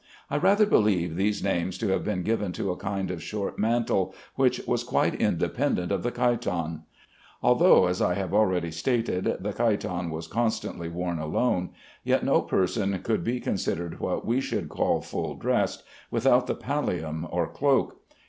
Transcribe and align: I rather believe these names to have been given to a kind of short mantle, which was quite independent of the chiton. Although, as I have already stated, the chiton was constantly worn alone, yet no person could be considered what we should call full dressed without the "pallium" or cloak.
I 0.31 0.37
rather 0.37 0.65
believe 0.65 1.15
these 1.15 1.43
names 1.43 1.77
to 1.77 1.89
have 1.89 2.03
been 2.03 2.23
given 2.23 2.53
to 2.53 2.71
a 2.71 2.75
kind 2.75 3.11
of 3.11 3.21
short 3.21 3.59
mantle, 3.59 4.15
which 4.33 4.59
was 4.65 4.83
quite 4.83 5.13
independent 5.13 5.91
of 5.91 6.01
the 6.01 6.09
chiton. 6.09 6.85
Although, 7.43 7.85
as 7.85 8.01
I 8.01 8.15
have 8.15 8.33
already 8.33 8.71
stated, 8.71 9.25
the 9.39 9.53
chiton 9.53 10.09
was 10.09 10.25
constantly 10.25 10.89
worn 10.89 11.19
alone, 11.19 11.69
yet 12.03 12.23
no 12.25 12.41
person 12.41 12.97
could 13.03 13.23
be 13.23 13.39
considered 13.39 13.99
what 13.99 14.25
we 14.25 14.41
should 14.41 14.69
call 14.69 15.01
full 15.01 15.35
dressed 15.35 15.83
without 16.09 16.47
the 16.47 16.55
"pallium" 16.55 17.27
or 17.31 17.45
cloak. 17.45 17.99